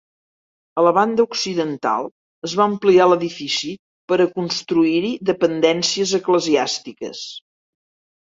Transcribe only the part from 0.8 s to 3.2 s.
A la banda occidental es va ampliar